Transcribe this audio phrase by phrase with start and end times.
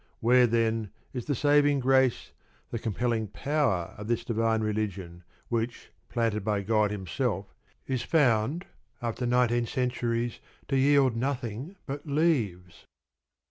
[0.19, 2.31] Where, then, is the saving grace,
[2.71, 7.45] the compelling power, of this divine religion, which, planted by God Himself,
[7.85, 8.65] is found
[8.99, 12.83] after nineteen centuries to yield nothing but leaves?